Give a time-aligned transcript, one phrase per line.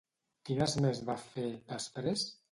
[0.49, 1.43] Quines més va fer,
[1.73, 2.25] després?